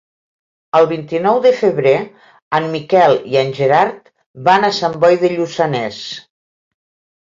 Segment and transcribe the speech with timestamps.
[0.79, 1.93] El vint-i-nou de febrer
[2.61, 4.13] en Miquel i en Gerard
[4.51, 6.05] van a Sant Boi de Lluçanès.